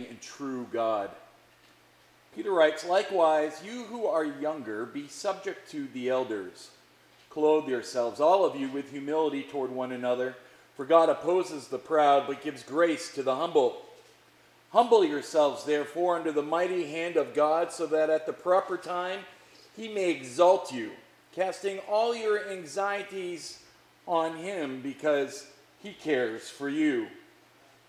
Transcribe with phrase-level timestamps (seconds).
[0.00, 1.10] and true God.
[2.34, 6.70] Peter writes, Likewise, you who are younger, be subject to the elders.
[7.28, 10.34] Clothe yourselves, all of you, with humility toward one another,
[10.76, 13.82] for God opposes the proud, but gives grace to the humble.
[14.70, 19.20] Humble yourselves, therefore, under the mighty hand of God, so that at the proper time
[19.76, 20.90] he may exalt you,
[21.34, 23.60] casting all your anxieties
[24.06, 25.46] on him, because
[25.82, 27.08] he cares for you.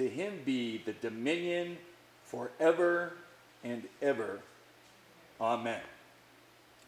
[0.00, 1.76] To him be the dominion
[2.24, 3.12] forever
[3.62, 4.40] and ever.
[5.38, 5.82] Amen.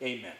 [0.00, 0.32] Amen.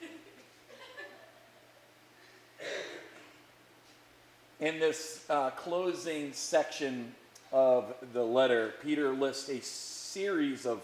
[4.58, 7.14] In this uh, closing section
[7.52, 10.82] of the letter, Peter lists a series of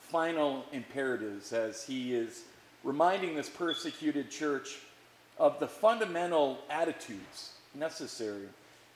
[0.00, 2.42] final imperatives as he is
[2.84, 4.80] reminding this persecuted church
[5.38, 8.50] of the fundamental attitudes necessary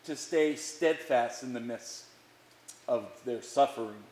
[0.07, 2.05] to stay steadfast in the midst
[2.89, 4.03] of their suffering.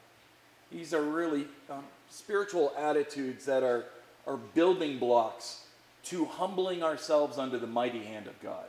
[0.71, 3.85] These are really um, spiritual attitudes that are,
[4.27, 5.65] are building blocks
[6.05, 8.67] to humbling ourselves under the mighty hand of God.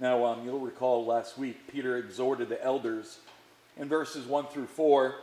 [0.00, 3.18] Now, um, you'll recall last week, Peter exhorted the elders
[3.76, 5.14] in verses 1 through 4.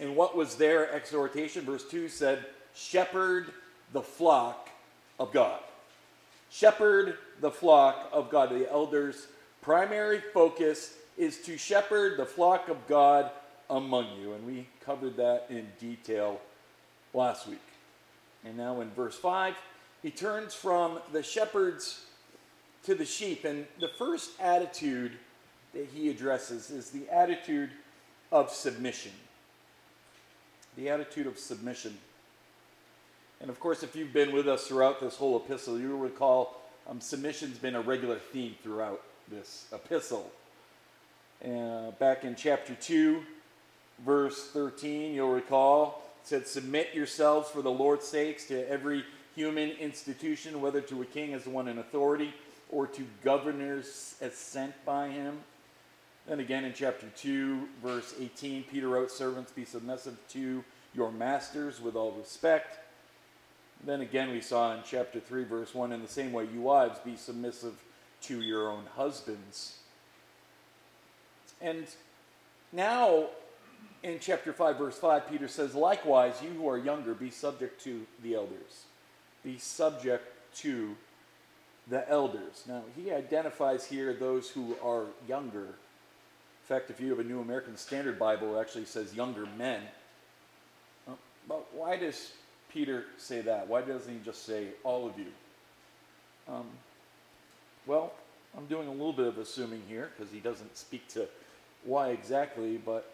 [0.00, 1.64] And what was their exhortation?
[1.64, 3.52] Verse 2 said, Shepherd
[3.92, 4.68] the flock
[5.20, 5.60] of God.
[6.50, 8.50] Shepherd the flock of God.
[8.50, 9.26] The elders'
[9.64, 13.30] primary focus is to shepherd the flock of God
[13.70, 14.34] among you.
[14.34, 16.40] And we covered that in detail
[17.14, 17.62] last week.
[18.44, 19.54] And now in verse 5,
[20.02, 22.04] he turns from the shepherds
[22.84, 23.46] to the sheep.
[23.46, 25.12] And the first attitude
[25.72, 27.70] that he addresses is the attitude
[28.30, 29.12] of submission.
[30.76, 31.96] The attitude of submission.
[33.40, 37.00] And of course, if you've been with us throughout this whole epistle, you'll recall um,
[37.00, 39.00] submission's been a regular theme throughout
[39.34, 40.30] this epistle.
[41.44, 43.22] Uh, back in chapter 2,
[44.04, 49.70] verse 13, you'll recall, it said, Submit yourselves for the Lord's sakes to every human
[49.70, 52.32] institution, whether to a king as one in authority
[52.70, 55.40] or to governors as sent by him.
[56.28, 61.80] Then again in chapter 2, verse 18, Peter wrote, Servants, be submissive to your masters
[61.80, 62.78] with all respect.
[63.84, 67.00] Then again, we saw in chapter 3, verse 1, in the same way, you wives,
[67.04, 67.74] be submissive
[68.26, 69.78] to your own husbands.
[71.60, 71.86] And
[72.72, 73.26] now,
[74.02, 78.06] in chapter 5, verse 5, Peter says, Likewise, you who are younger, be subject to
[78.22, 78.84] the elders.
[79.42, 80.26] Be subject
[80.56, 80.96] to
[81.88, 82.64] the elders.
[82.66, 85.64] Now, he identifies here those who are younger.
[85.66, 89.82] In fact, if you have a New American Standard Bible, it actually says younger men.
[91.46, 92.32] But why does
[92.72, 93.68] Peter say that?
[93.68, 95.26] Why doesn't he just say all of you?
[96.48, 96.66] Um,
[97.86, 98.12] well,
[98.56, 101.26] I'm doing a little bit of assuming here because he doesn't speak to
[101.84, 103.12] why exactly, but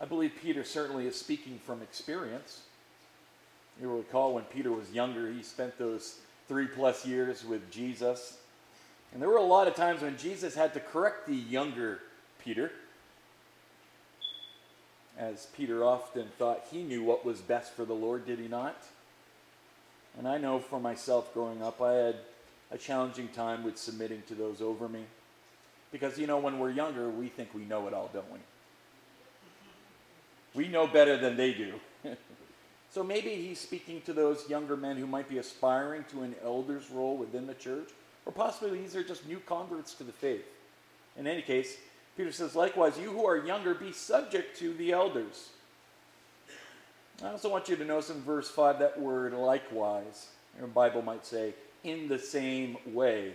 [0.00, 2.62] I believe Peter certainly is speaking from experience.
[3.80, 6.18] You recall when Peter was younger, he spent those
[6.48, 8.38] three plus years with Jesus.
[9.12, 12.00] And there were a lot of times when Jesus had to correct the younger
[12.42, 12.72] Peter,
[15.18, 18.76] as Peter often thought he knew what was best for the Lord, did he not?
[20.18, 22.16] And I know for myself growing up, I had
[22.70, 25.04] a challenging time with submitting to those over me.
[25.92, 28.38] Because, you know, when we're younger, we think we know it all, don't we?
[30.54, 31.74] We know better than they do.
[32.90, 36.90] so maybe he's speaking to those younger men who might be aspiring to an elder's
[36.90, 37.90] role within the church,
[38.24, 40.44] or possibly these are just new converts to the faith.
[41.16, 41.76] In any case,
[42.16, 45.50] Peter says, likewise, you who are younger, be subject to the elders.
[47.22, 50.28] I also want you to notice in verse 5 that word likewise.
[50.58, 51.54] Your Bible might say,
[51.86, 53.32] in the same way.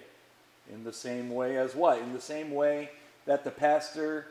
[0.72, 2.00] In the same way as what?
[2.00, 2.92] In the same way
[3.26, 4.28] that the pastor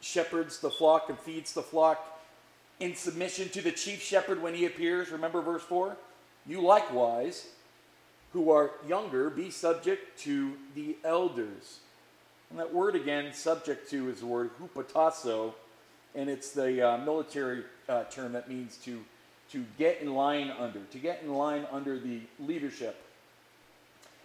[0.00, 2.22] shepherds the flock and feeds the flock
[2.78, 5.10] in submission to the chief shepherd when he appears.
[5.10, 5.96] Remember verse 4?
[6.46, 7.48] You likewise,
[8.32, 11.80] who are younger, be subject to the elders.
[12.50, 15.54] And that word again, subject to, is the word hupotasso,
[16.14, 19.02] and it's the uh, military uh, term that means to,
[19.50, 23.03] to get in line under, to get in line under the leadership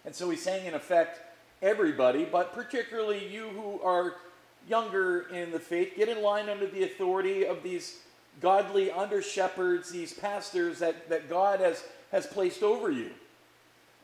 [0.04, 1.20] and so he's saying, in effect,
[1.62, 4.14] everybody, but particularly you who are
[4.68, 7.98] younger in the faith, get in line under the authority of these
[8.40, 11.82] godly under shepherds, these pastors that, that God has,
[12.12, 13.10] has placed over you.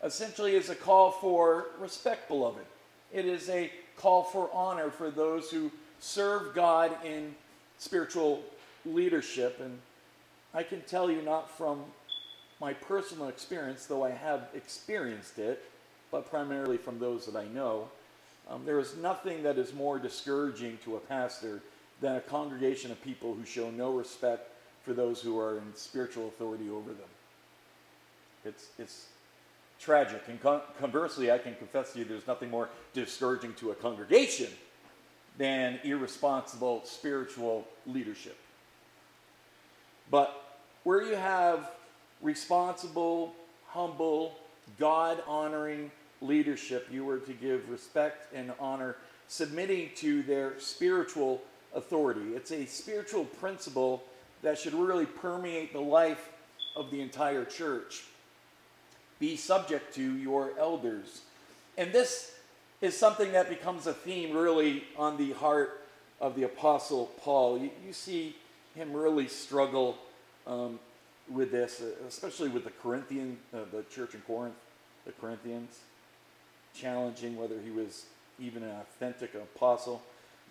[0.02, 2.64] Essentially, is a call for respect, beloved.
[3.12, 5.70] It is a call for honor for those who
[6.00, 7.34] serve God in
[7.78, 8.42] spiritual
[8.84, 9.58] leadership.
[9.60, 9.78] And
[10.52, 11.84] I can tell you, not from
[12.60, 15.64] my personal experience, though I have experienced it,
[16.10, 17.88] but primarily from those that I know,
[18.48, 21.62] um, there is nothing that is more discouraging to a pastor
[22.00, 24.50] than a congregation of people who show no respect
[24.84, 27.08] for those who are in spiritual authority over them.
[28.44, 29.06] It's, it's
[29.80, 30.22] tragic.
[30.28, 34.50] And con- conversely, I can confess to you there's nothing more discouraging to a congregation
[35.38, 38.38] than irresponsible spiritual leadership.
[40.10, 41.70] But where you have
[42.22, 43.34] responsible,
[43.66, 44.36] humble,
[44.78, 45.90] God honoring
[46.20, 48.96] leadership, you were to give respect and honor,
[49.28, 51.42] submitting to their spiritual
[51.74, 52.34] authority.
[52.34, 54.02] It's a spiritual principle
[54.42, 56.30] that should really permeate the life
[56.74, 58.04] of the entire church.
[59.18, 61.22] Be subject to your elders.
[61.78, 62.32] And this
[62.80, 65.80] is something that becomes a theme really on the heart
[66.20, 67.58] of the Apostle Paul.
[67.58, 68.36] You, you see
[68.74, 69.96] him really struggle
[70.46, 70.78] um,
[71.28, 74.54] with this, especially with the Corinthian, uh, the church in Corinth,
[75.04, 75.80] the Corinthians,
[76.74, 78.06] challenging whether he was
[78.38, 80.02] even an authentic apostle.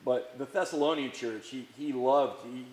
[0.03, 2.65] But the Thessalonian church, he, he loved, he,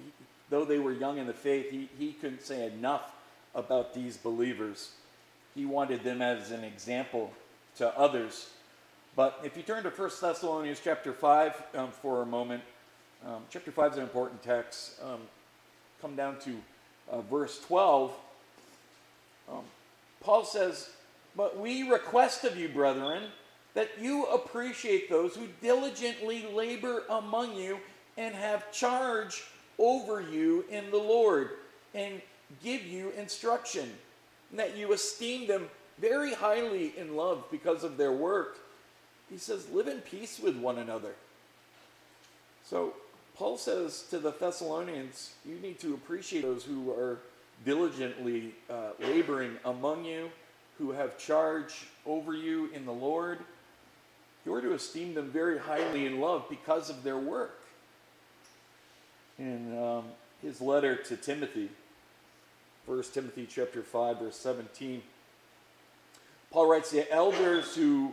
[0.50, 3.12] though they were young in the faith, he, he couldn't say enough
[3.54, 4.92] about these believers.
[5.54, 7.32] He wanted them as an example
[7.76, 8.50] to others
[9.14, 12.62] but if you turn to 1 Thessalonians chapter 5 um, for a moment,
[13.26, 15.00] um, chapter 5 is an important text.
[15.02, 15.20] Um,
[16.00, 16.56] come down to
[17.12, 18.12] uh, verse 12.
[19.50, 19.60] Um,
[20.20, 20.90] Paul says,
[21.36, 23.24] But we request of you, brethren,
[23.74, 27.78] that you appreciate those who diligently labor among you
[28.16, 29.44] and have charge
[29.78, 31.50] over you in the Lord
[31.94, 32.20] and
[32.64, 33.88] give you instruction,
[34.50, 35.68] and that you esteem them
[35.98, 38.58] very highly in love because of their work
[39.32, 41.14] he says, live in peace with one another.
[42.64, 42.92] So
[43.36, 47.18] Paul says to the Thessalonians, you need to appreciate those who are
[47.64, 50.30] diligently uh, laboring among you,
[50.78, 53.38] who have charge over you in the Lord.
[54.44, 57.60] You are to esteem them very highly in love because of their work.
[59.38, 60.04] In um,
[60.42, 61.70] his letter to Timothy,
[62.86, 65.02] 1 Timothy chapter 5, verse 17,
[66.50, 68.12] Paul writes, The elders who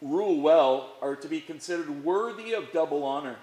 [0.00, 3.36] rule well are to be considered worthy of double honor,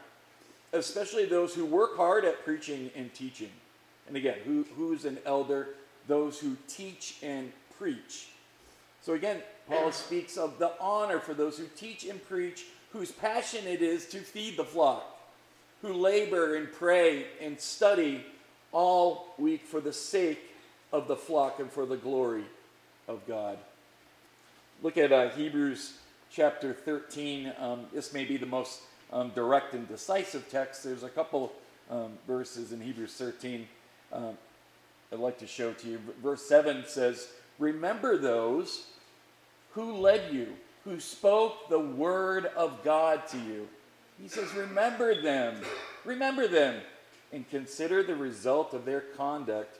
[0.73, 3.49] especially those who work hard at preaching and teaching.
[4.07, 5.69] And again, who, who's an elder?
[6.07, 8.29] Those who teach and preach.
[9.01, 13.65] So again, Paul speaks of the honor for those who teach and preach, whose passion
[13.67, 15.03] it is to feed the flock,
[15.81, 18.23] who labor and pray and study
[18.71, 20.39] all week for the sake
[20.91, 22.45] of the flock and for the glory
[23.07, 23.57] of God.
[24.83, 25.93] Look at uh, Hebrews
[26.31, 27.53] chapter 13.
[27.59, 30.83] Um, this may be the most um, direct and decisive text.
[30.83, 31.51] There's a couple
[31.89, 33.67] um, verses in Hebrews 13
[34.13, 34.37] um,
[35.11, 35.99] I'd like to show to you.
[36.21, 37.27] Verse 7 says,
[37.59, 38.85] Remember those
[39.73, 40.47] who led you,
[40.85, 43.67] who spoke the word of God to you.
[44.21, 45.57] He says, Remember them,
[46.05, 46.81] remember them,
[47.33, 49.79] and consider the result of their conduct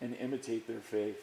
[0.00, 1.20] and imitate their faith.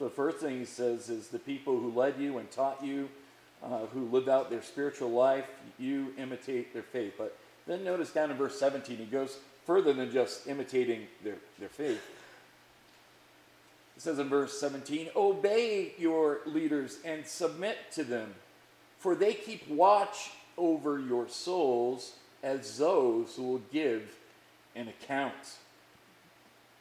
[0.00, 3.08] The first thing he says is the people who led you and taught you,
[3.62, 5.46] uh, who live out their spiritual life,
[5.78, 7.14] you imitate their faith.
[7.18, 7.36] But
[7.66, 12.00] then notice down in verse 17, he goes further than just imitating their, their faith.
[13.96, 18.34] It says in verse 17, Obey your leaders and submit to them,
[18.98, 24.14] for they keep watch over your souls as those who will give
[24.76, 25.34] an account.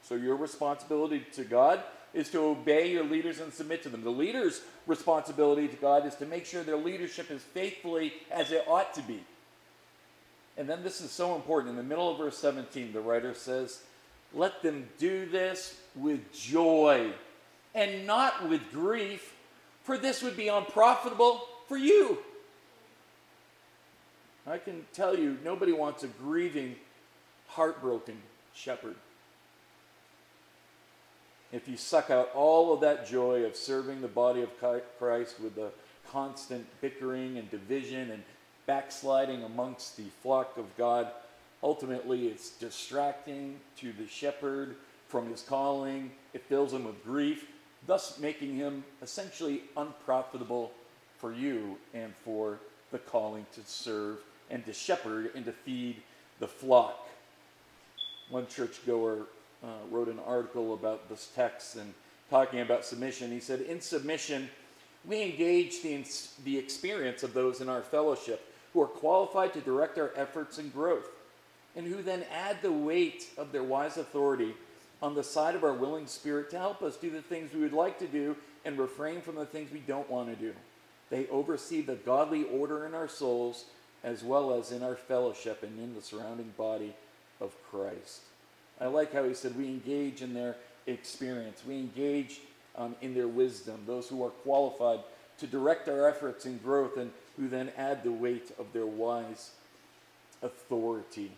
[0.03, 1.81] So, your responsibility to God
[2.17, 4.03] is to obey your leaders and submit to them.
[4.03, 8.65] The leader's responsibility to God is to make sure their leadership is faithfully as it
[8.67, 9.23] ought to be.
[10.57, 11.69] And then this is so important.
[11.69, 13.83] In the middle of verse 17, the writer says,
[14.33, 17.11] Let them do this with joy
[17.75, 19.35] and not with grief,
[19.83, 22.17] for this would be unprofitable for you.
[24.47, 26.77] I can tell you, nobody wants a grieving,
[27.49, 28.17] heartbroken
[28.55, 28.95] shepherd
[31.51, 34.49] if you suck out all of that joy of serving the body of
[34.99, 35.71] Christ with the
[36.11, 38.23] constant bickering and division and
[38.65, 41.07] backsliding amongst the flock of God,
[41.63, 44.75] ultimately it's distracting to the shepherd
[45.07, 46.11] from his calling.
[46.33, 47.47] It fills him with grief,
[47.85, 50.71] thus making him essentially unprofitable
[51.17, 52.59] for you and for
[52.91, 56.01] the calling to serve and to shepherd and to feed
[56.39, 57.07] the flock.
[58.29, 59.27] One churchgoer
[59.63, 61.93] uh, wrote an article about this text and
[62.29, 63.31] talking about submission.
[63.31, 64.49] He said, In submission,
[65.05, 66.03] we engage the,
[66.43, 70.71] the experience of those in our fellowship who are qualified to direct our efforts and
[70.73, 71.07] growth,
[71.75, 74.53] and who then add the weight of their wise authority
[75.01, 77.73] on the side of our willing spirit to help us do the things we would
[77.73, 78.35] like to do
[78.65, 80.53] and refrain from the things we don't want to do.
[81.09, 83.65] They oversee the godly order in our souls
[84.03, 86.93] as well as in our fellowship and in the surrounding body
[87.39, 88.21] of Christ.
[88.79, 90.55] I like how he said we engage in their
[90.85, 92.39] experience, we engage
[92.75, 94.99] um, in their wisdom, those who are qualified
[95.39, 99.51] to direct our efforts in growth and who then add the weight of their wise
[100.41, 101.31] authority.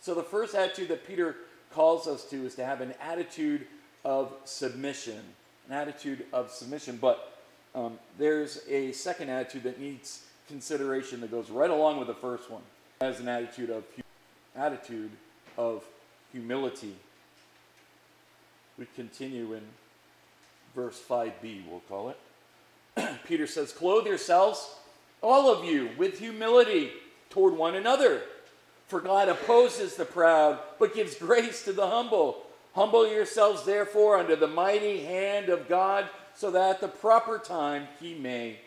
[0.00, 1.36] So, the first attitude that Peter
[1.72, 3.66] calls us to is to have an attitude
[4.04, 5.20] of submission.
[5.68, 6.98] An attitude of submission.
[7.00, 7.38] But
[7.74, 12.50] um, there's a second attitude that needs consideration that goes right along with the first
[12.50, 12.62] one
[13.00, 13.84] as an attitude of
[14.56, 15.10] attitude
[15.56, 15.84] of
[16.32, 16.94] humility.
[18.78, 19.62] We continue in
[20.74, 23.18] verse 5b, we'll call it.
[23.26, 24.74] Peter says, Clothe yourselves,
[25.22, 26.90] all of you, with humility
[27.28, 28.22] toward one another.
[28.88, 32.42] For God opposes the proud, but gives grace to the humble.
[32.74, 37.86] Humble yourselves, therefore, under the mighty hand of God, so that at the proper time
[38.00, 38.58] he may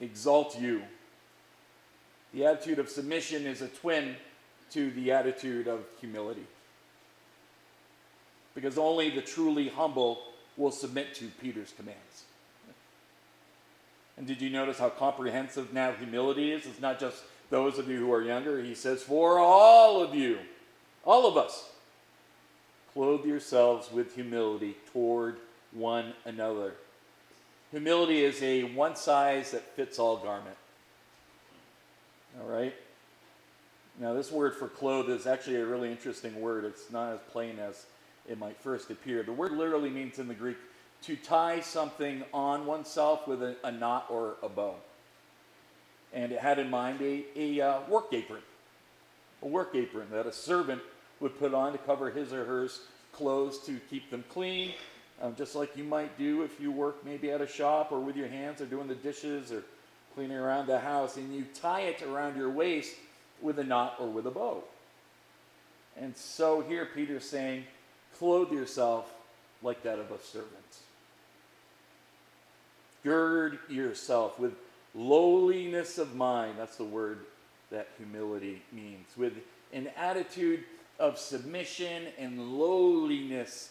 [0.00, 0.82] exalt you.
[2.32, 4.16] The attitude of submission is a twin
[4.70, 6.46] to the attitude of humility.
[8.56, 10.22] Because only the truly humble
[10.56, 12.24] will submit to Peter's commands.
[14.16, 16.66] And did you notice how comprehensive now humility is?
[16.66, 18.60] It's not just those of you who are younger.
[18.62, 20.38] He says, For all of you,
[21.04, 21.68] all of us,
[22.94, 25.36] clothe yourselves with humility toward
[25.72, 26.72] one another.
[27.72, 30.56] Humility is a one size that fits all garment.
[32.40, 32.74] All right?
[33.98, 36.64] Now, this word for clothe is actually a really interesting word.
[36.64, 37.84] It's not as plain as
[38.28, 39.22] it might first appear.
[39.22, 40.56] The word literally means in the Greek
[41.02, 44.74] to tie something on oneself with a, a knot or a bow.
[46.12, 48.42] And it had in mind a, a uh, work apron,
[49.42, 50.80] a work apron that a servant
[51.20, 52.68] would put on to cover his or her
[53.12, 54.72] clothes to keep them clean,
[55.22, 58.16] um, just like you might do if you work maybe at a shop or with
[58.16, 59.62] your hands or doing the dishes or
[60.14, 62.94] cleaning around the house, and you tie it around your waist
[63.42, 64.64] with a knot or with a bow.
[65.98, 67.64] And so here Peter's saying,
[68.18, 69.12] clothe yourself
[69.62, 70.52] like that of a servant.
[73.04, 74.54] Gird yourself with
[74.94, 76.54] lowliness of mind.
[76.58, 77.20] That's the word
[77.70, 79.06] that humility means.
[79.16, 79.34] With
[79.72, 80.64] an attitude
[80.98, 83.70] of submission and lowliness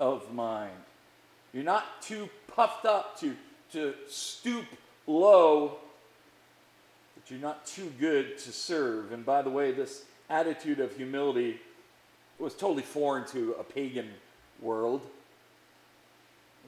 [0.00, 0.72] of mind.
[1.52, 3.36] You're not too puffed up to,
[3.72, 4.64] to stoop
[5.06, 5.76] low,
[7.14, 9.12] but you're not too good to serve.
[9.12, 11.60] And by the way, this attitude of humility
[12.38, 14.08] was totally foreign to a pagan
[14.60, 15.02] world.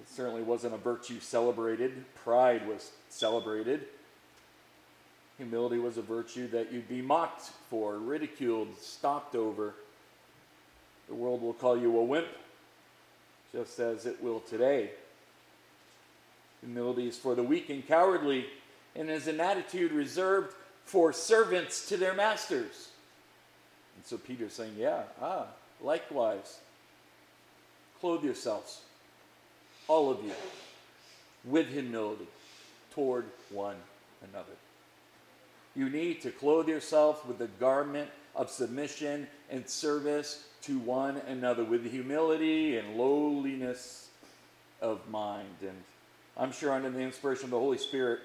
[0.01, 3.87] It certainly wasn't a virtue celebrated, pride was celebrated.
[5.39, 9.75] Humility was a virtue that you'd be mocked for, ridiculed, stopped over.
[11.09, 12.27] The world will call you a wimp,
[13.53, 14.91] just as it will today.
[16.63, 18.47] Humility is for the weak and cowardly,
[18.95, 20.55] and is an attitude reserved
[20.85, 22.89] for servants to their masters.
[24.07, 25.47] So Peter's saying, Yeah, ah,
[25.83, 26.61] likewise,
[28.01, 28.81] clothe yourselves,
[29.89, 30.33] all of you,
[31.45, 32.29] with humility
[32.95, 33.75] toward one
[34.33, 34.53] another.
[35.75, 41.65] You need to clothe yourself with the garment of submission and service to one another,
[41.65, 44.09] with humility and lowliness
[44.81, 45.49] of mind.
[45.63, 45.83] And
[46.37, 48.21] I'm sure under the inspiration of the Holy Spirit,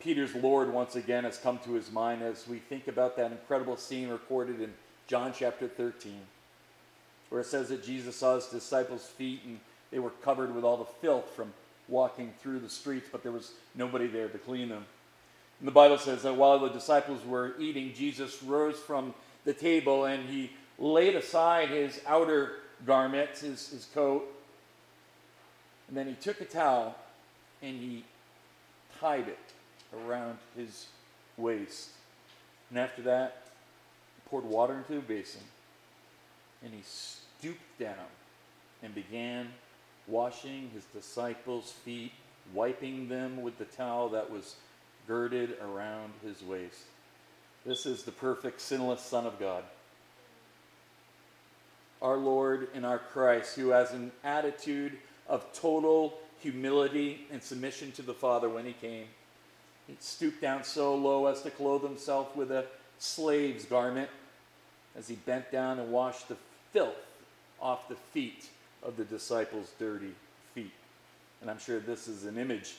[0.00, 3.76] Peter's Lord once again has come to his mind as we think about that incredible
[3.76, 4.72] scene recorded in
[5.06, 6.12] John chapter 13,
[7.28, 9.58] where it says that Jesus saw his disciples' feet and
[9.90, 11.52] they were covered with all the filth from
[11.88, 14.84] walking through the streets, but there was nobody there to clean them.
[15.60, 20.04] And the Bible says that while the disciples were eating, Jesus rose from the table
[20.04, 24.26] and he laid aside his outer garments, his, his coat,
[25.88, 26.96] and then he took a towel
[27.62, 28.04] and he
[29.00, 29.38] tied it
[29.94, 30.86] around his
[31.36, 31.90] waist.
[32.70, 33.48] And after that,
[34.16, 35.42] he poured water into a basin
[36.62, 37.94] and he stooped down
[38.82, 39.48] and began
[40.06, 42.12] washing his disciples' feet,
[42.54, 44.56] wiping them with the towel that was
[45.06, 46.80] girded around his waist.
[47.64, 49.64] This is the perfect, sinless Son of God.
[52.00, 58.02] Our Lord and our Christ, who has an attitude of total humility and submission to
[58.02, 59.06] the Father when he came
[60.00, 62.64] stooped down so low as to clothe himself with a
[62.98, 64.10] slave's garment
[64.96, 66.36] as he bent down and washed the
[66.72, 66.96] filth
[67.60, 68.48] off the feet
[68.82, 70.14] of the disciples' dirty
[70.54, 70.72] feet.
[71.40, 72.74] And I'm sure this is an image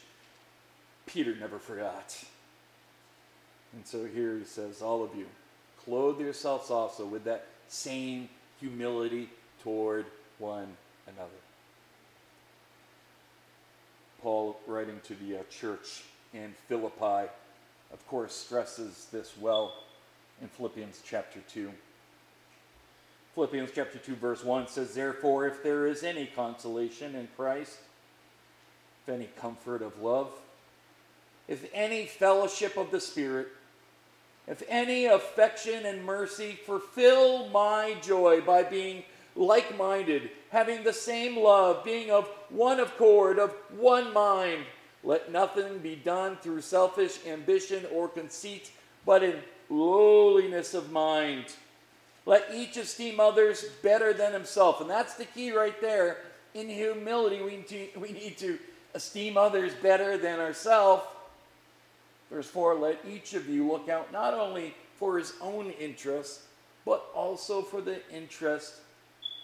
[1.07, 2.15] Peter never forgot.
[3.73, 5.25] And so here he says, All of you,
[5.83, 9.29] clothe yourselves also with that same humility
[9.63, 10.05] toward
[10.37, 10.67] one
[11.07, 11.29] another.
[14.21, 16.03] Paul, writing to the uh, church
[16.33, 17.29] in Philippi,
[17.93, 19.73] of course, stresses this well
[20.41, 21.71] in Philippians chapter 2.
[23.35, 27.77] Philippians chapter 2, verse 1 says, Therefore, if there is any consolation in Christ,
[29.03, 30.31] if any comfort of love,
[31.47, 33.47] if any fellowship of the Spirit,
[34.47, 39.03] if any affection and mercy, fulfill my joy by being
[39.35, 44.63] like minded, having the same love, being of one accord, of one mind.
[45.03, 48.71] Let nothing be done through selfish ambition or conceit,
[49.05, 49.35] but in
[49.69, 51.45] lowliness of mind.
[52.25, 54.81] Let each esteem others better than himself.
[54.81, 56.17] And that's the key right there.
[56.53, 58.59] In humility, we need to, we need to
[58.93, 61.03] esteem others better than ourselves.
[62.29, 66.41] Verse 4 Let each of you look out not only for his own interest,
[66.85, 68.75] but also for the interest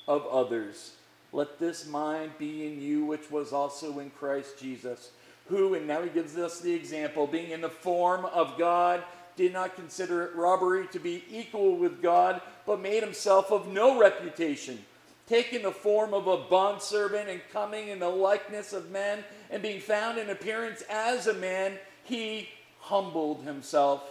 [0.08, 0.94] of others.
[1.32, 5.12] Let this mind be in you, which was also in Christ Jesus,
[5.48, 9.04] who, and now he gives us the example, being in the form of God,
[9.36, 14.00] did not consider it robbery to be equal with God, but made himself of no
[14.00, 14.86] reputation,
[15.28, 19.82] taking the form of a bondservant and coming in the likeness of men, and being
[19.82, 21.74] found in appearance as a man,
[22.04, 24.04] he humbled himself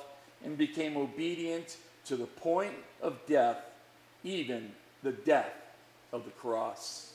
[0.44, 3.58] and became obedient to the point of death,
[4.24, 4.72] even
[5.02, 5.52] the death
[6.12, 7.12] of the cross.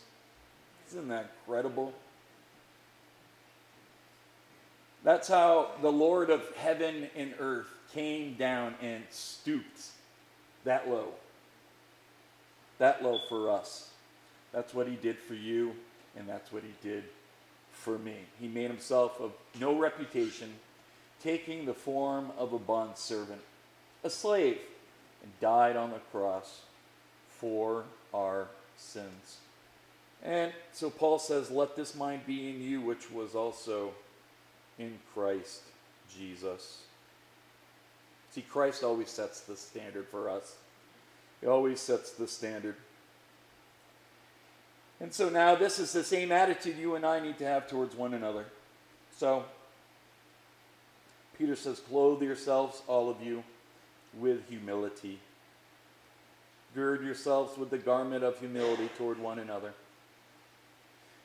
[0.90, 1.94] Isn't that incredible?
[5.04, 9.82] That's how the Lord of heaven and earth came down and stooped
[10.64, 11.10] that low.
[12.80, 13.90] That low for us.
[14.52, 15.74] That's what he did for you,
[16.18, 17.04] and that's what he did
[17.72, 18.16] for me.
[18.40, 20.52] He made himself of no reputation,
[21.24, 23.42] taking the form of a bondservant,
[24.04, 24.60] a slave,
[25.24, 26.62] and died on the cross
[27.30, 29.38] for our sins.
[30.24, 33.92] And so Paul says, Let this mind be in you, which was also
[34.80, 35.62] in Christ
[36.16, 36.84] Jesus.
[38.32, 40.56] See, Christ always sets the standard for us,
[41.42, 42.76] He always sets the standard.
[45.00, 47.96] And so now this is the same attitude you and I need to have towards
[47.96, 48.46] one another.
[49.16, 49.46] So,
[51.38, 53.44] Peter says, Clothe yourselves, all of you,
[54.20, 55.20] with humility
[56.78, 59.74] gird yourselves with the garment of humility toward one another.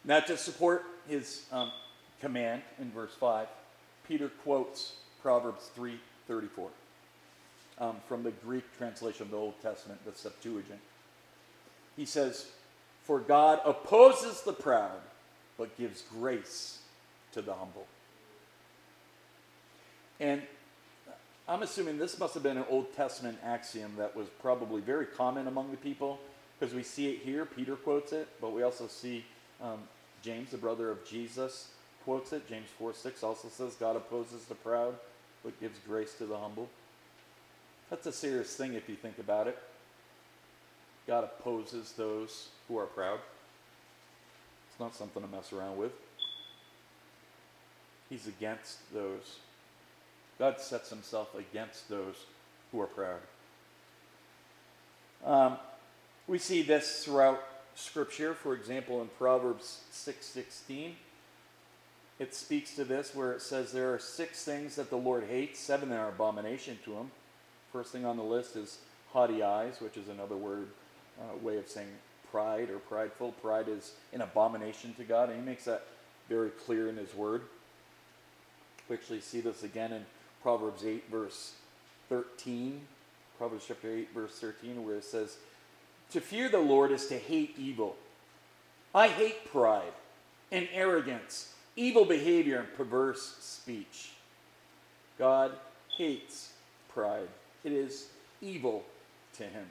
[0.02, 1.70] Not to support his um,
[2.22, 3.48] command in verse 5,
[4.08, 6.68] Peter quotes Proverbs 3.34
[7.78, 10.80] um, from the Greek translation of the Old Testament, the Septuagint.
[11.96, 12.46] He says,
[13.02, 15.00] For God opposes the proud,
[15.58, 16.78] but gives grace
[17.32, 17.86] to the humble.
[20.20, 20.42] And
[21.48, 25.48] I'm assuming this must have been an Old Testament axiom that was probably very common
[25.48, 26.20] among the people
[26.58, 27.44] because we see it here.
[27.44, 29.24] Peter quotes it, but we also see
[29.60, 29.80] um,
[30.22, 31.68] James, the brother of Jesus,
[32.04, 32.48] quotes it.
[32.48, 34.94] James 4 6 also says, God opposes the proud,
[35.44, 36.68] but gives grace to the humble.
[37.90, 39.58] That's a serious thing if you think about it.
[41.06, 43.18] God opposes those who are proud.
[44.70, 45.92] It's not something to mess around with.
[48.08, 49.38] He's against those
[50.42, 52.16] God sets himself against those
[52.72, 53.20] who are proud.
[55.24, 55.56] Um,
[56.26, 57.40] we see this throughout
[57.76, 58.34] Scripture.
[58.34, 60.94] For example, in Proverbs 6.16,
[62.18, 65.58] it speaks to this where it says there are six things that the Lord hates,
[65.58, 67.10] seven that are abomination to him.
[67.72, 68.78] First thing on the list is
[69.12, 70.68] haughty eyes, which is another word,
[71.20, 71.88] uh, way of saying
[72.30, 73.32] pride or prideful.
[73.42, 75.86] Pride is an abomination to God, and he makes that
[76.28, 77.42] very clear in his word.
[78.88, 80.04] We actually see this again in
[80.42, 81.52] Proverbs 8, verse
[82.08, 82.80] 13.
[83.38, 85.36] Proverbs chapter 8, verse 13, where it says,
[86.10, 87.96] To fear the Lord is to hate evil.
[88.94, 89.92] I hate pride
[90.50, 94.12] and arrogance, evil behavior, and perverse speech.
[95.18, 95.52] God
[95.96, 96.52] hates
[96.92, 97.28] pride,
[97.64, 98.08] it is
[98.40, 98.84] evil
[99.34, 99.66] to him.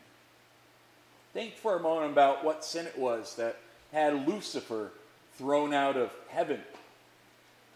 [1.34, 3.58] Think for a moment about what sin it was that
[3.94, 4.92] had Lucifer
[5.38, 6.60] thrown out of heaven.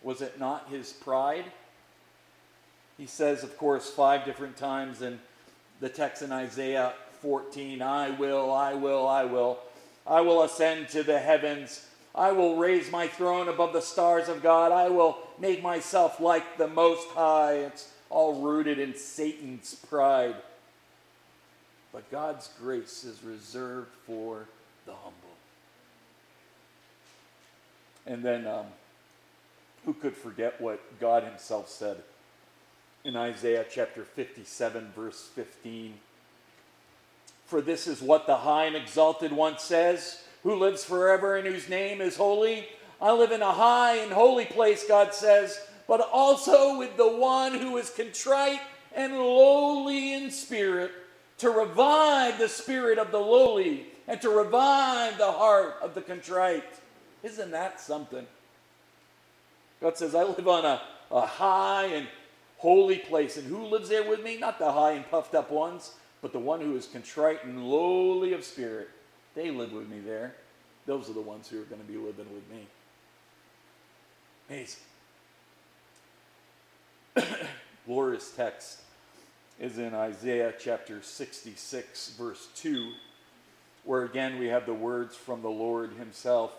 [0.03, 1.45] Was it not his pride?
[2.97, 5.19] He says, of course, five different times in
[5.79, 9.59] the text in Isaiah 14 I will, I will, I will.
[10.05, 11.87] I will ascend to the heavens.
[12.15, 14.71] I will raise my throne above the stars of God.
[14.71, 17.55] I will make myself like the Most High.
[17.55, 20.35] It's all rooted in Satan's pride.
[21.91, 24.47] But God's grace is reserved for
[24.85, 25.13] the humble.
[28.05, 28.67] And then, um,
[29.85, 31.97] who could forget what God Himself said
[33.03, 35.95] in Isaiah chapter 57, verse 15?
[37.45, 41.67] For this is what the high and exalted one says, who lives forever and whose
[41.67, 42.67] name is holy.
[43.01, 47.55] I live in a high and holy place, God says, but also with the one
[47.55, 48.61] who is contrite
[48.95, 50.91] and lowly in spirit,
[51.39, 56.63] to revive the spirit of the lowly and to revive the heart of the contrite.
[57.23, 58.27] Isn't that something?
[59.81, 60.81] God says, I live on a,
[61.11, 62.07] a high and
[62.57, 63.35] holy place.
[63.35, 64.37] And who lives there with me?
[64.37, 68.33] Not the high and puffed up ones, but the one who is contrite and lowly
[68.33, 68.89] of spirit.
[69.35, 70.33] They live with me there.
[70.85, 72.67] Those are the ones who are going to be living with me.
[74.49, 74.81] Amazing.
[77.85, 78.79] Glorious text
[79.59, 82.91] is in Isaiah chapter 66, verse 2,
[83.83, 86.51] where again we have the words from the Lord Himself.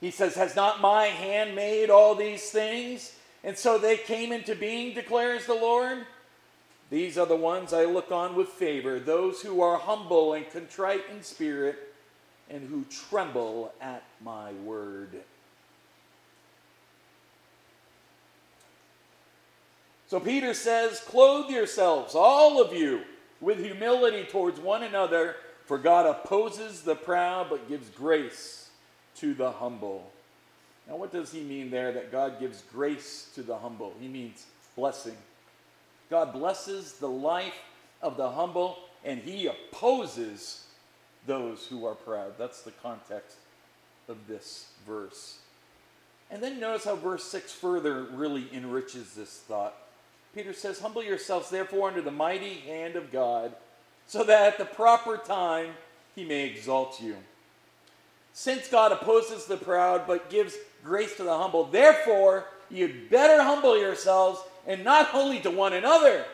[0.00, 3.14] He says, Has not my hand made all these things?
[3.42, 5.98] And so they came into being, declares the Lord.
[6.90, 11.02] These are the ones I look on with favor, those who are humble and contrite
[11.10, 11.94] in spirit,
[12.48, 15.10] and who tremble at my word.
[20.08, 23.02] So Peter says, Clothe yourselves, all of you,
[23.40, 28.70] with humility towards one another, for God opposes the proud but gives grace
[29.16, 30.10] to the humble.
[30.88, 33.94] Now, what does he mean there that God gives grace to the humble?
[34.00, 34.46] He means
[34.76, 35.16] blessing.
[36.10, 37.54] God blesses the life
[38.02, 40.64] of the humble and he opposes
[41.26, 42.34] those who are proud.
[42.38, 43.36] That's the context
[44.08, 45.38] of this verse.
[46.30, 49.74] And then notice how verse 6 further really enriches this thought.
[50.34, 53.54] Peter says, Humble yourselves, therefore, under the mighty hand of God,
[54.06, 55.70] so that at the proper time
[56.14, 57.16] he may exalt you.
[58.32, 63.78] Since God opposes the proud but gives grace to the humble, therefore, you'd better humble
[63.78, 66.24] yourselves, and not only to one another,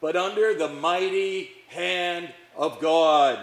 [0.00, 3.38] but under the mighty hand of God.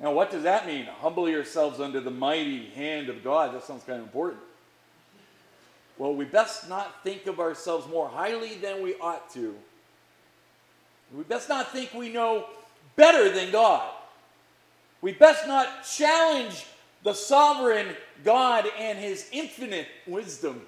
[0.00, 0.86] Now, what does that mean?
[1.00, 3.54] Humble yourselves under the mighty hand of God.
[3.54, 4.42] That sounds kind of important.
[5.96, 9.54] Well, we best not think of ourselves more highly than we ought to.
[11.14, 12.46] We best not think we know
[12.96, 13.88] better than God.
[15.00, 16.66] We best not challenge
[17.04, 20.62] the sovereign God and his infinite wisdom.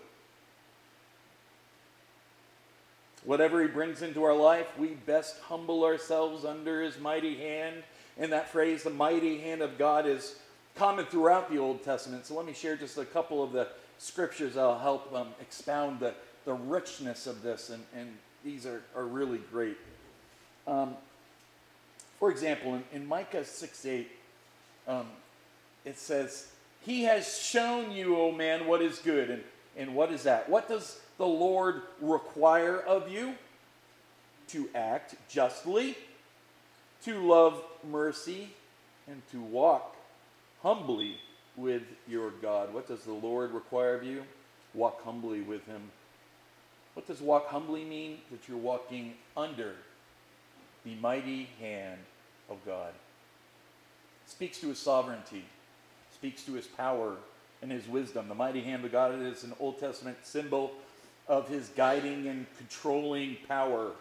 [3.26, 7.82] Whatever he brings into our life, we best humble ourselves under his mighty hand.
[8.16, 10.36] And that phrase, the mighty hand of God, is
[10.76, 12.24] common throughout the Old Testament.
[12.24, 13.66] So let me share just a couple of the
[13.98, 18.08] scriptures that'll help um, expound the, the richness of this, and, and
[18.44, 19.76] these are, are really great.
[20.68, 20.94] Um,
[22.20, 24.08] for example, in, in Micah 6 8,
[24.86, 25.06] um,
[25.84, 26.46] it says,
[26.82, 29.30] He has shown you, O man, what is good.
[29.30, 29.42] And,
[29.76, 30.48] and what is that?
[30.48, 33.34] What does the Lord require of you?
[34.48, 35.96] To act justly,
[37.04, 38.50] to love mercy,
[39.08, 39.96] and to walk
[40.62, 41.16] humbly
[41.56, 42.72] with your God.
[42.72, 44.22] What does the Lord require of you?
[44.74, 45.82] Walk humbly with Him.
[46.94, 48.18] What does walk humbly mean?
[48.30, 49.74] That you're walking under
[50.84, 52.00] the mighty hand
[52.48, 52.90] of God.
[54.24, 55.44] It speaks to His sovereignty,
[56.14, 57.16] speaks to His power
[57.62, 58.28] and His wisdom.
[58.28, 60.72] The mighty hand of God is an Old Testament symbol
[61.28, 63.92] of His guiding and controlling power.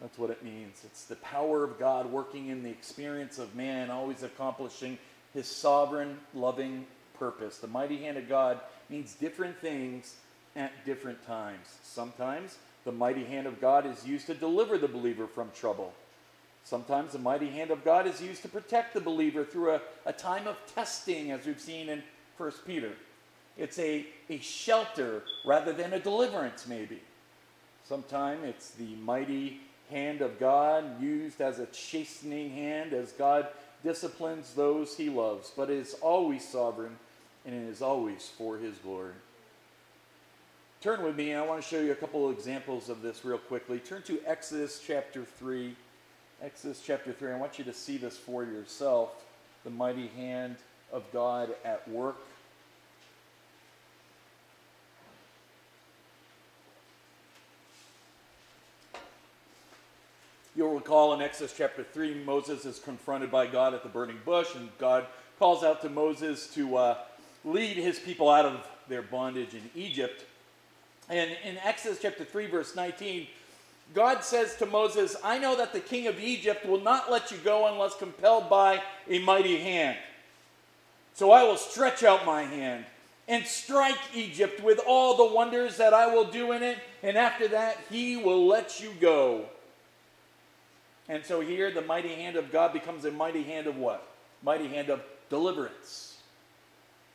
[0.00, 0.82] That's what it means.
[0.84, 4.98] It's the power of God working in the experience of man, always accomplishing
[5.32, 6.86] his sovereign, loving
[7.18, 7.58] purpose.
[7.58, 10.16] The mighty hand of God means different things
[10.56, 11.66] at different times.
[11.82, 15.92] Sometimes the mighty hand of God is used to deliver the believer from trouble.
[16.64, 20.12] Sometimes the mighty hand of God is used to protect the believer through a, a
[20.12, 22.02] time of testing, as we've seen in
[22.38, 22.92] 1 Peter.
[23.56, 27.00] It's a, a shelter rather than a deliverance, maybe.
[27.86, 33.46] Sometimes it's the mighty hand of God used as a chastening hand as God
[33.82, 36.96] disciplines those he loves, but it is always sovereign
[37.44, 39.12] and it is always for his glory.
[40.80, 43.24] Turn with me, and I want to show you a couple of examples of this
[43.24, 43.78] real quickly.
[43.78, 45.76] Turn to Exodus chapter 3.
[46.42, 47.32] Exodus chapter 3.
[47.32, 49.24] I want you to see this for yourself
[49.64, 50.56] the mighty hand
[50.92, 52.16] of God at work.
[60.56, 64.54] You'll recall in Exodus chapter 3, Moses is confronted by God at the burning bush,
[64.54, 65.06] and God
[65.38, 66.98] calls out to Moses to uh,
[67.44, 70.24] lead his people out of their bondage in Egypt.
[71.08, 73.26] And in Exodus chapter 3, verse 19,
[73.92, 77.36] God says to Moses, I know that the king of Egypt will not let you
[77.38, 79.96] go unless compelled by a mighty hand.
[81.14, 82.86] So I will stretch out my hand
[83.28, 87.48] and strike Egypt with all the wonders that I will do in it, and after
[87.48, 89.46] that he will let you go.
[91.08, 94.06] And so here the mighty hand of God becomes a mighty hand of what?
[94.42, 96.18] Mighty hand of deliverance.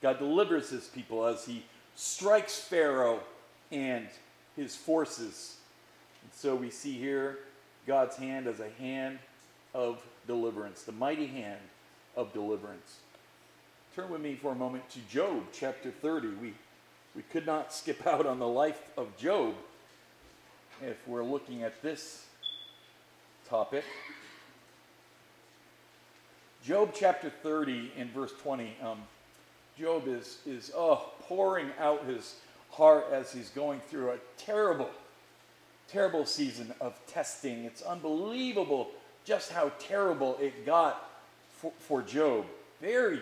[0.02, 3.20] God delivers his people as he strikes Pharaoh
[3.72, 4.08] and
[4.56, 5.58] his forces.
[6.40, 7.40] So we see here
[7.86, 9.20] God's hand as a hand
[9.74, 11.60] of deliverance, the mighty hand
[12.16, 13.00] of deliverance.
[13.94, 16.30] Turn with me for a moment to Job chapter 30.
[16.42, 16.54] We,
[17.14, 19.54] we could not skip out on the life of Job
[20.82, 22.26] if we're looking at this
[23.50, 23.84] topic.
[26.64, 28.78] Job chapter 30 in verse 20.
[28.82, 29.00] Um,
[29.78, 32.36] Job is, is oh, pouring out his
[32.72, 34.90] heart as he's going through a terrible,
[35.92, 37.66] terrible season of testing.
[37.66, 38.92] It's unbelievable
[39.26, 41.10] just how terrible it got
[41.50, 42.46] for, for Job.
[42.82, 43.20] Very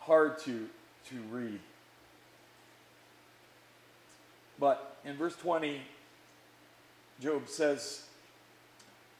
[0.00, 0.68] hard to,
[1.08, 1.60] to read.
[4.58, 5.80] But in verse 20,
[7.20, 8.04] Job says,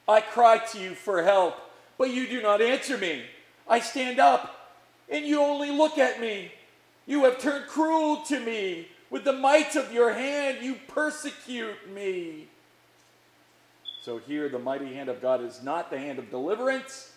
[0.09, 1.57] I cry to you for help,
[1.97, 3.23] but you do not answer me.
[3.69, 4.73] I stand up,
[5.09, 6.51] and you only look at me.
[7.07, 8.89] You have turned cruel to me.
[9.11, 12.49] With the might of your hand, you persecute me.
[14.03, 17.13] So here, the mighty hand of God is not the hand of deliverance,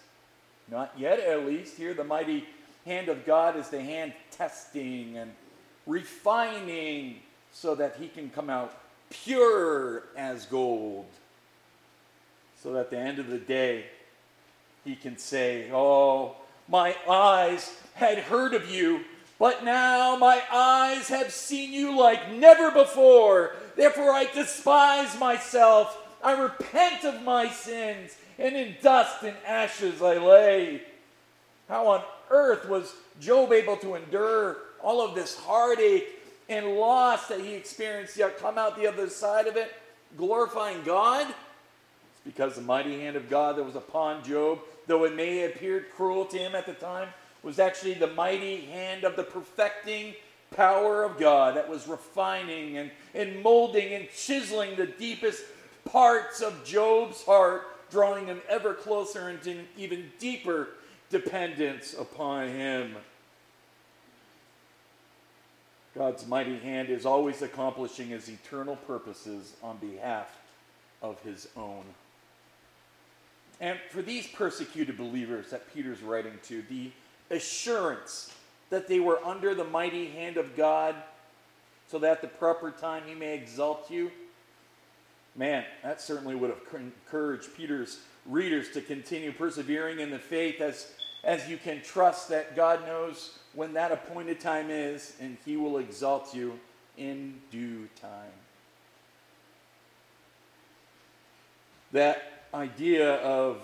[0.69, 1.77] not yet at least.
[1.77, 2.45] Here, the mighty
[2.85, 5.31] hand of God is the hand testing and
[5.87, 7.19] refining
[7.53, 8.77] so that he can come out
[9.09, 11.05] pure as gold.
[12.61, 13.85] So that at the end of the day,
[14.83, 16.35] he can say, Oh,
[16.67, 19.01] my eyes had heard of you,
[19.39, 23.55] but now my eyes have seen you like never before.
[23.77, 25.97] Therefore, I despise myself.
[26.23, 30.81] I repent of my sins, and in dust and ashes I lay.
[31.67, 36.07] How on earth was Job able to endure all of this heartache
[36.49, 39.73] and loss that he experienced, yet come out the other side of it
[40.17, 41.27] glorifying God?
[41.27, 45.51] It's because the mighty hand of God that was upon Job, though it may have
[45.51, 47.09] appeared cruel to him at the time,
[47.43, 50.13] was actually the mighty hand of the perfecting
[50.55, 55.43] power of God that was refining and, and molding and chiseling the deepest
[55.85, 60.69] parts of Job's heart, drawing him ever closer into even deeper
[61.13, 62.95] dependence upon Him.
[65.95, 70.39] God's mighty hand is always accomplishing His eternal purposes on behalf
[71.01, 71.83] of His own.
[73.61, 76.91] And for these persecuted believers that Peter's writing to, the
[77.29, 78.33] assurance
[78.71, 80.95] that they were under the mighty hand of God
[81.87, 84.11] so that at the proper time He may exalt you,
[85.35, 90.91] man, that certainly would have encouraged Peter's readers to continue persevering in the faith as
[91.23, 95.77] as you can trust that God knows when that appointed time is, and He will
[95.77, 96.59] exalt you
[96.97, 98.31] in due time.
[101.91, 103.61] That idea of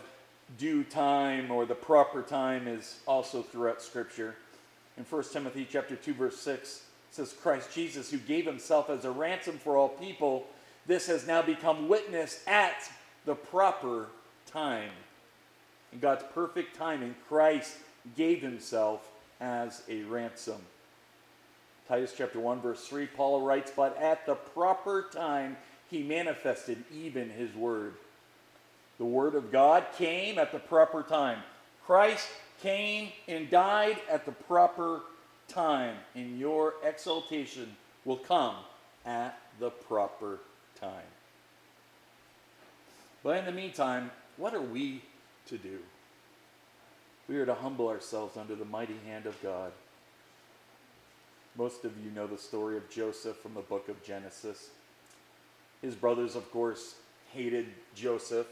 [0.58, 4.36] due time or the proper time is also throughout Scripture.
[4.97, 9.12] In 1 Timothy chapter 2, verse 6, says Christ Jesus, who gave himself as a
[9.12, 10.45] ransom for all people,
[10.89, 12.91] this has now become witnessed at
[13.25, 14.08] the proper
[14.47, 14.89] time.
[15.93, 17.78] In God's perfect timing, Christ
[18.17, 19.08] gave himself
[19.39, 20.58] as a ransom.
[21.88, 25.58] Titus chapter 1, verse 3, Paul writes, But at the proper time
[25.91, 27.93] he manifested even his word.
[28.97, 31.43] The word of God came at the proper time.
[31.86, 32.28] Christ
[32.63, 35.02] came and died at the proper
[35.47, 37.75] time, and your exaltation
[38.06, 38.56] will come
[39.06, 40.39] at the proper
[40.82, 40.92] time.
[43.24, 45.02] But in the meantime, what are we
[45.50, 45.80] to do.
[47.28, 49.72] We are to humble ourselves under the mighty hand of God.
[51.58, 54.70] Most of you know the story of Joseph from the book of Genesis.
[55.82, 56.96] His brothers, of course,
[57.34, 58.48] hated Joseph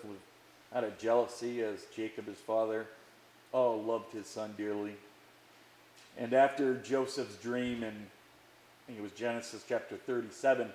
[0.75, 2.87] out of jealousy, as Jacob, his father,
[3.53, 4.95] oh, loved his son dearly.
[6.17, 10.69] And after Joseph's dream, and I think it was Genesis chapter 37,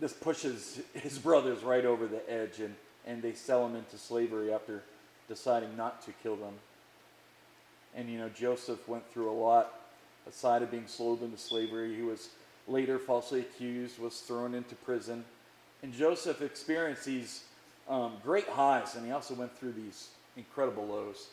[0.00, 2.74] this pushes his brothers right over the edge, and,
[3.06, 4.82] and they sell him into slavery after
[5.28, 6.54] deciding not to kill them.
[7.94, 9.74] And you know, Joseph went through a lot.
[10.28, 12.28] Aside of being sold into slavery, he was
[12.66, 15.24] later falsely accused, was thrown into prison.
[15.82, 17.44] And Joseph experienced these
[17.88, 21.28] um, great highs, and he also went through these incredible lows.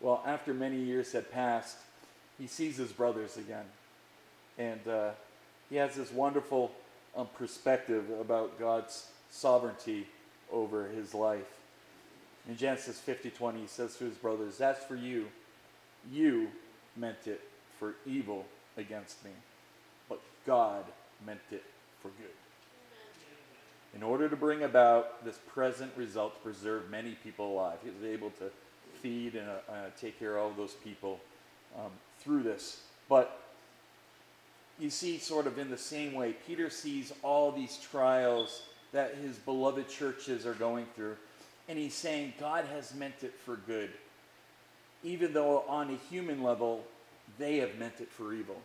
[0.00, 1.76] Well, after many years had passed,
[2.38, 3.64] he sees his brothers again.
[4.58, 5.10] And uh,
[5.70, 6.72] he has this wonderful
[7.16, 10.06] um, perspective about God's sovereignty
[10.52, 11.58] over his life.
[12.48, 15.26] In Genesis 50 20, he says to his brothers, That's for you.
[16.12, 16.48] You
[16.96, 17.40] meant it
[17.78, 18.44] for evil
[18.76, 19.32] against me,
[20.08, 20.84] but God
[21.24, 21.64] meant it
[22.00, 22.30] for good.
[23.94, 28.04] In order to bring about this present result to preserve many people alive, he was
[28.04, 28.50] able to
[29.02, 31.18] feed and uh, take care of all those people
[31.76, 32.82] um, through this.
[33.08, 33.45] But
[34.78, 38.62] you see, sort of in the same way, Peter sees all these trials
[38.92, 41.16] that his beloved churches are going through,
[41.68, 43.90] and he's saying God has meant it for good,
[45.02, 46.84] even though on a human level,
[47.38, 48.60] they have meant it for evil.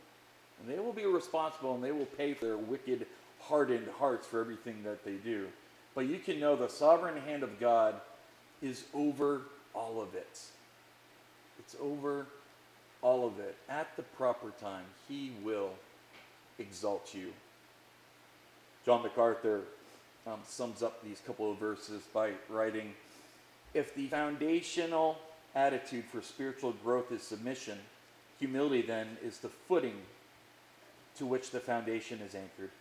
[0.59, 3.07] And they will be responsible and they will pay for their wicked,
[3.39, 5.47] hardened hearts for everything that they do.
[5.95, 7.95] But you can know the sovereign hand of God
[8.61, 9.41] is over
[9.73, 10.39] all of it.
[11.59, 12.27] It's over
[13.01, 13.55] all of it.
[13.67, 15.71] At the proper time, He will
[16.59, 17.33] exalt you.
[18.85, 19.61] John MacArthur
[20.25, 22.93] um, sums up these couple of verses by writing
[23.73, 25.17] If the foundational
[25.55, 27.77] attitude for spiritual growth is submission,
[28.39, 29.95] humility then is the footing
[31.17, 32.71] to which the foundation is anchored.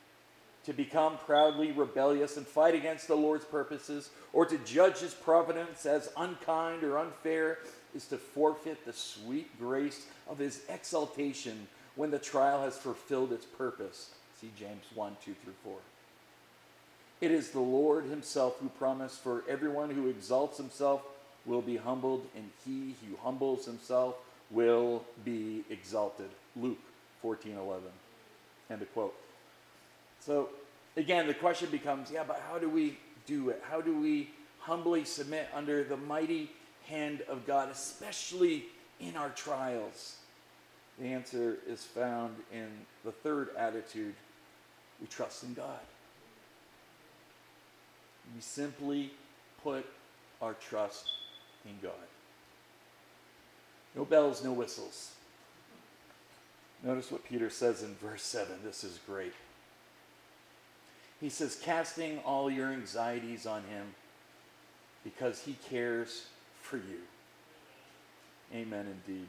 [0.67, 5.87] To become proudly rebellious and fight against the Lord's purposes, or to judge his providence
[5.87, 7.59] as unkind or unfair,
[7.95, 13.45] is to forfeit the sweet grace of his exaltation when the trial has fulfilled its
[13.45, 14.11] purpose.
[14.41, 15.75] See James 1 2 through 4.
[17.21, 21.03] It is the Lord himself who promised, For everyone who exalts himself
[21.45, 24.15] will be humbled, and he who humbles himself
[24.51, 26.31] will be exalted.
[26.57, 26.79] Luke
[27.23, 27.83] 14 11.
[28.71, 29.15] End of quote.
[30.21, 30.49] So,
[30.97, 33.63] again, the question becomes yeah, but how do we do it?
[33.69, 36.51] How do we humbly submit under the mighty
[36.87, 38.65] hand of God, especially
[38.99, 40.17] in our trials?
[41.01, 42.69] The answer is found in
[43.05, 44.15] the third attitude
[45.01, 45.81] we trust in God.
[48.35, 49.11] We simply
[49.63, 49.87] put
[50.43, 51.11] our trust
[51.65, 51.93] in God.
[53.97, 55.13] No bells, no whistles.
[56.83, 58.57] Notice what Peter says in verse 7.
[58.63, 59.33] This is great.
[61.21, 63.95] He says, casting all your anxieties on him
[65.03, 66.27] because he cares
[66.63, 67.01] for you.
[68.55, 69.27] Amen, indeed.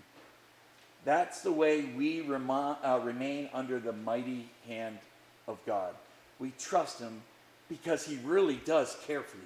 [1.03, 4.99] That's the way we uh, remain under the mighty hand
[5.47, 5.95] of God.
[6.39, 7.21] We trust him
[7.69, 9.43] because he really does care for you.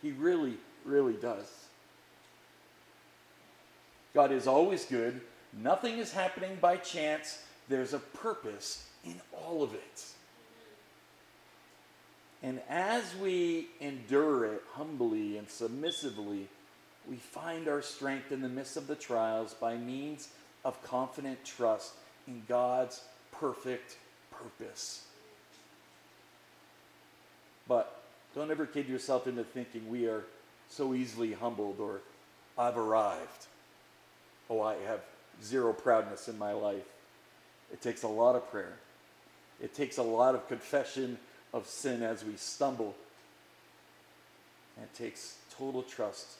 [0.00, 1.46] He really, really does.
[4.14, 5.20] God is always good.
[5.52, 7.42] Nothing is happening by chance.
[7.68, 10.04] There's a purpose in all of it.
[12.42, 16.48] And as we endure it humbly and submissively,
[17.08, 20.28] we find our strength in the midst of the trials by means
[20.64, 21.92] of confident trust
[22.26, 23.00] in God's
[23.32, 23.96] perfect
[24.30, 25.04] purpose.
[27.66, 28.02] But
[28.34, 30.24] don't ever kid yourself into thinking we are
[30.68, 32.00] so easily humbled or
[32.58, 33.46] I've arrived.
[34.50, 35.00] Oh, I have
[35.42, 36.84] zero proudness in my life.
[37.72, 38.76] It takes a lot of prayer.
[39.62, 41.18] It takes a lot of confession
[41.54, 42.94] of sin as we stumble.
[44.76, 46.36] And it takes total trust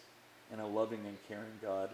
[0.53, 1.91] in a loving and caring God.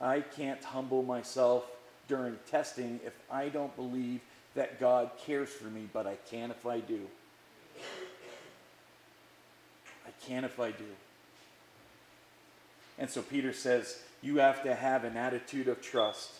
[0.00, 1.64] I can't humble myself
[2.06, 4.20] during testing if I don't believe
[4.54, 7.00] that God cares for me, but I can if I do.
[10.06, 10.84] I can if I do.
[12.98, 16.30] And so Peter says, you have to have an attitude of trust.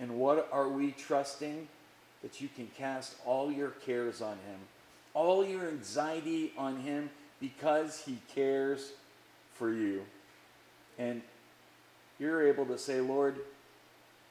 [0.00, 1.68] And what are we trusting?
[2.22, 4.58] That you can cast all your cares on Him,
[5.12, 7.10] all your anxiety on Him
[7.40, 8.92] because He cares
[9.54, 10.02] for you.
[10.98, 11.22] And
[12.18, 13.40] you're able to say, Lord,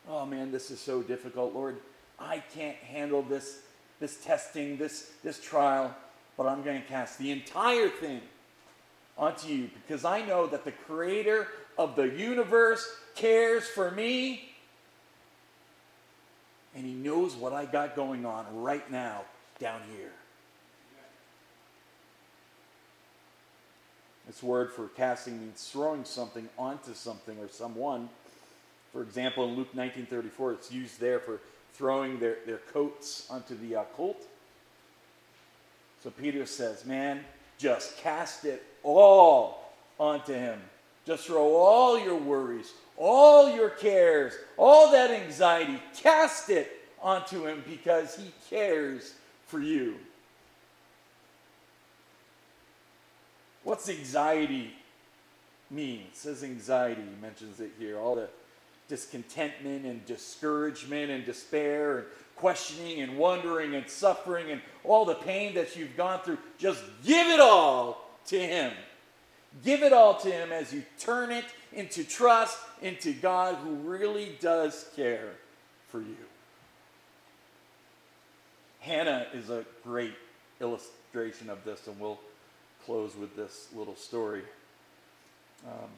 [0.08, 1.54] oh man, this is so difficult.
[1.54, 1.78] Lord,
[2.20, 3.60] I can't handle this,
[4.00, 5.96] this testing, this, this trial,
[6.38, 8.22] but I'm going to cast the entire thing
[9.18, 11.48] onto you because I know that the creator
[11.78, 14.50] of the universe cares for me
[16.76, 19.22] and he knows what I got going on right now
[19.60, 20.12] down here.
[24.34, 28.10] This word for casting means throwing something onto something or someone.
[28.92, 31.40] For example, in Luke 19:34, it's used there for
[31.76, 34.24] throwing their, their coats onto the uh, colt.
[36.02, 37.24] So Peter says, Man,
[37.60, 40.60] just cast it all onto him.
[41.06, 46.72] Just throw all your worries, all your cares, all that anxiety, cast it
[47.04, 49.14] onto him because he cares
[49.46, 49.98] for you.
[53.74, 54.72] What's anxiety
[55.72, 56.02] mean?
[56.02, 57.98] It says anxiety, he mentions it here.
[57.98, 58.30] All the
[58.88, 65.56] discontentment and discouragement and despair and questioning and wondering and suffering and all the pain
[65.56, 66.38] that you've gone through.
[66.60, 68.74] Just give it all to Him.
[69.66, 74.38] Give it all to Him as you turn it into trust into God who really
[74.40, 75.32] does care
[75.90, 76.16] for you.
[78.82, 80.14] Hannah is a great
[80.62, 82.20] illustration of this, and we'll
[82.86, 84.44] close with this little story.
[85.66, 85.90] Um,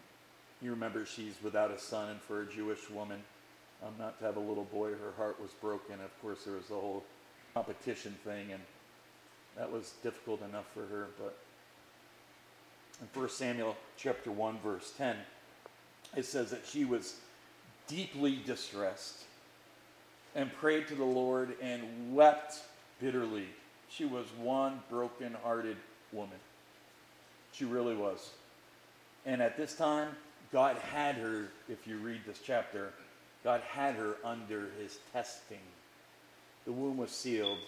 [0.61, 3.21] you remember she's without a son, and for a Jewish woman,
[3.83, 5.95] um, not to have a little boy, her heart was broken.
[5.95, 7.03] Of course, there was the whole
[7.53, 8.61] competition thing, and
[9.57, 11.07] that was difficult enough for her.
[11.17, 11.37] But
[13.01, 15.17] in 1 Samuel chapter 1, verse 10,
[16.15, 17.15] it says that she was
[17.87, 19.23] deeply distressed
[20.35, 22.61] and prayed to the Lord and wept
[23.01, 23.47] bitterly.
[23.89, 25.77] She was one broken hearted
[26.11, 26.39] woman.
[27.55, 28.31] She really was.
[29.25, 30.09] And at this time,
[30.51, 32.91] God had her, if you read this chapter,
[33.43, 35.59] God had her under his testing.
[36.65, 37.59] The womb was sealed,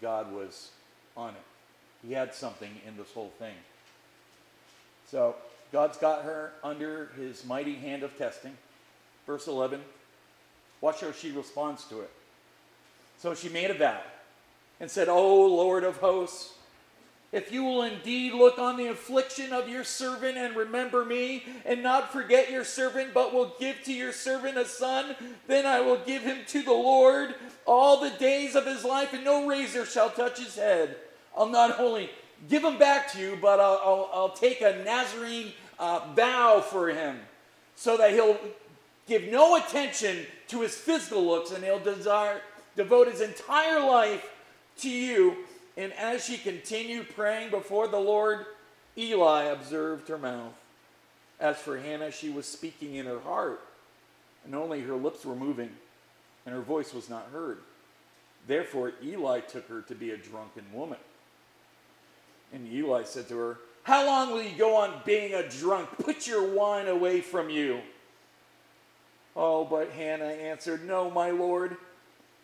[0.00, 0.70] God was
[1.16, 2.06] on it.
[2.06, 3.54] He had something in this whole thing.
[5.10, 5.36] So
[5.72, 8.56] God's got her under his mighty hand of testing.
[9.26, 9.80] Verse 11.
[10.80, 12.10] Watch how she responds to it.
[13.18, 14.00] So she made a vow
[14.80, 16.54] and said, O Lord of hosts,
[17.30, 21.82] if you will indeed look on the affliction of your servant and remember me, and
[21.82, 25.14] not forget your servant, but will give to your servant a son,
[25.46, 27.34] then I will give him to the Lord
[27.66, 30.96] all the days of his life, and no razor shall touch his head.
[31.36, 32.10] I'll not only
[32.48, 36.88] give him back to you, but I'll, I'll, I'll take a Nazarene uh, vow for
[36.88, 37.20] him
[37.76, 38.38] so that he'll
[39.06, 42.40] give no attention to his physical looks and he'll desire,
[42.74, 44.26] devote his entire life
[44.78, 45.36] to you
[45.78, 48.44] and as she continued praying before the Lord,
[48.98, 50.58] Eli observed her mouth.
[51.38, 53.60] As for Hannah, she was speaking in her heart,
[54.44, 55.70] and only her lips were moving,
[56.44, 57.58] and her voice was not heard.
[58.48, 60.98] Therefore, Eli took her to be a drunken woman.
[62.52, 65.90] And Eli said to her, How long will you go on being a drunk?
[65.98, 67.82] Put your wine away from you.
[69.36, 71.76] Oh, but Hannah answered, No, my Lord.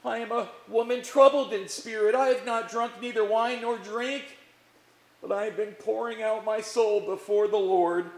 [0.04, 2.14] I am a woman troubled in spirit.
[2.14, 4.36] I have not drunk neither wine nor drink,
[5.22, 8.10] but I have been pouring out my soul before the Lord.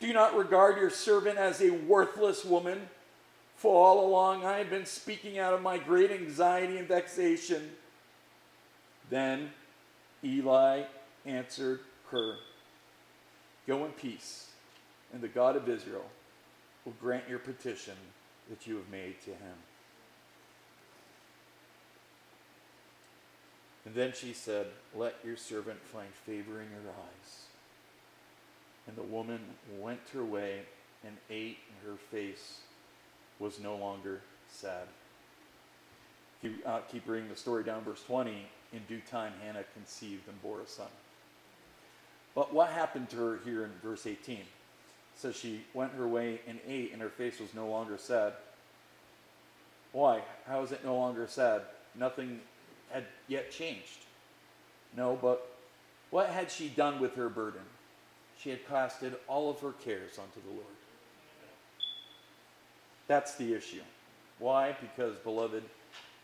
[0.00, 2.88] Do not regard your servant as a worthless woman,
[3.56, 7.70] for all along I have been speaking out of my great anxiety and vexation.
[9.10, 9.50] Then
[10.24, 10.84] Eli
[11.26, 11.80] answered
[12.10, 12.36] her
[13.66, 14.50] Go in peace,
[15.12, 16.04] and the God of Israel
[16.84, 17.94] will grant your petition
[18.50, 19.54] that you have made to him.
[23.84, 27.42] And then she said, Let your servant find favor in your eyes.
[28.86, 29.40] And the woman
[29.78, 30.60] went her way
[31.06, 32.60] and ate, and her face
[33.38, 34.86] was no longer sad.
[36.42, 38.46] Keep, uh, keep reading the story down, verse 20.
[38.72, 40.88] In due time, Hannah conceived and bore a son.
[42.34, 44.38] But what happened to her here in verse 18?
[44.38, 44.44] It
[45.14, 48.32] says she went her way and ate, and her face was no longer sad.
[49.92, 50.22] Why?
[50.46, 51.62] How is it no longer sad?
[51.94, 52.40] Nothing
[52.94, 54.04] had yet changed.
[54.96, 55.56] No, but
[56.10, 57.60] what had she done with her burden?
[58.38, 60.64] She had casted all of her cares onto the Lord.
[63.08, 63.82] That's the issue.
[64.38, 64.76] Why?
[64.80, 65.64] Because, beloved,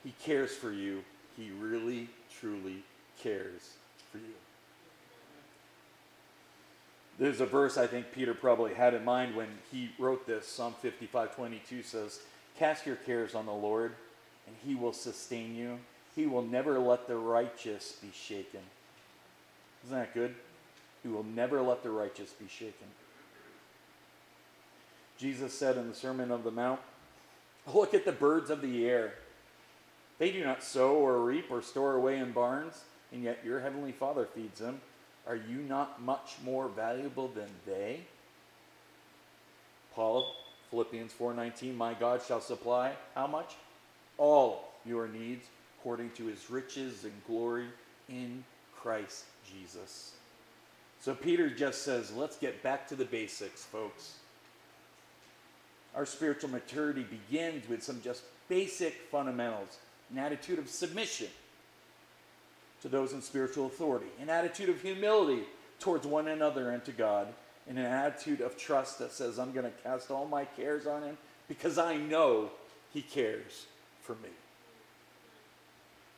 [0.05, 1.03] He cares for you.
[1.37, 2.09] He really,
[2.41, 2.83] truly
[3.23, 3.75] cares
[4.11, 4.35] for you.
[7.18, 10.47] There's a verse I think Peter probably had in mind when he wrote this.
[10.47, 12.21] Psalm 55 22 says,
[12.59, 13.93] Cast your cares on the Lord,
[14.47, 15.79] and He will sustain you.
[16.15, 18.61] He will never let the righteous be shaken.
[19.85, 20.35] Isn't that good?
[21.03, 22.89] He will never let the righteous be shaken.
[25.19, 26.81] Jesus said in the Sermon on the Mount,
[27.73, 29.15] Look at the birds of the air.
[30.19, 33.93] They do not sow or reap or store away in barns, and yet your heavenly
[33.93, 34.81] Father feeds them.
[35.27, 38.01] Are you not much more valuable than they?
[39.95, 40.35] Paul,
[40.71, 43.57] Philippians 4:19, my God shall supply how much?
[44.19, 45.47] All your needs
[45.81, 47.66] according to his riches and glory
[48.09, 48.45] in
[48.76, 50.12] Christ Jesus.
[51.01, 54.16] So Peter just says, let's get back to the basics, folks.
[55.95, 59.78] Our spiritual maturity begins with some just basic fundamentals
[60.11, 61.28] an attitude of submission
[62.83, 65.45] to those in spiritual authority, an attitude of humility
[65.78, 67.28] towards one another and to God,
[67.68, 71.05] and an attitude of trust that says, I'm going to cast all my cares on
[71.05, 71.16] Him
[71.47, 72.51] because I know
[72.93, 73.66] He cares
[74.03, 74.31] for me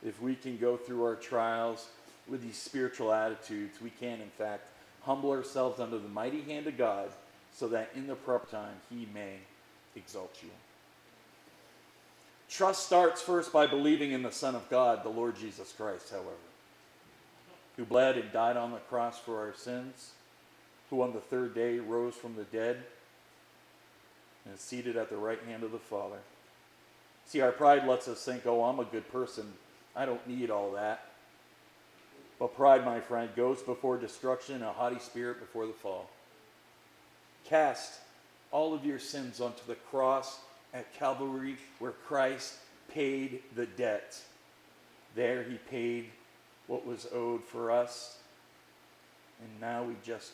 [0.05, 1.87] if we can go through our trials
[2.27, 4.67] with these spiritual attitudes, we can, in fact,
[5.03, 7.09] humble ourselves under the mighty hand of God
[7.53, 9.35] so that in the proper time he may
[9.95, 10.49] exalt you.
[12.49, 16.29] Trust starts first by believing in the Son of God, the Lord Jesus Christ, however,
[17.77, 20.11] who bled and died on the cross for our sins,
[20.89, 22.83] who on the third day rose from the dead
[24.45, 26.19] and is seated at the right hand of the Father.
[27.25, 29.53] See, our pride lets us think, oh, I'm a good person.
[29.95, 31.05] I don't need all that.
[32.39, 36.09] But pride, my friend, goes before destruction, a haughty spirit before the fall.
[37.45, 37.99] Cast
[38.51, 40.39] all of your sins onto the cross
[40.73, 42.55] at Calvary where Christ
[42.91, 44.19] paid the debt.
[45.15, 46.09] There he paid
[46.67, 48.17] what was owed for us.
[49.41, 50.31] And now we just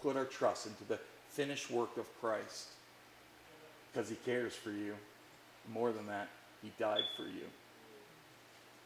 [0.00, 0.98] put our trust into the
[1.28, 2.68] finished work of Christ
[3.92, 4.94] because he cares for you.
[5.72, 6.28] More than that,
[6.62, 7.44] he died for you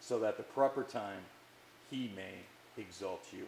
[0.06, 1.18] so that the proper time
[1.90, 3.44] he may exalt you.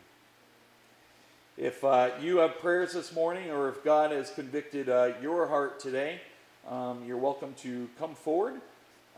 [1.57, 5.79] If uh, you have prayers this morning or if God has convicted uh, your heart
[5.79, 6.21] today,
[6.69, 8.61] um, you're welcome to come forward.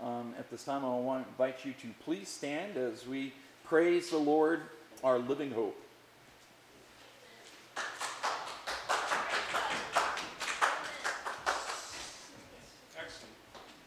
[0.02, 3.32] Um, at this time, I want to invite you to please stand as we
[3.64, 4.60] praise the Lord,
[5.02, 5.80] our living hope.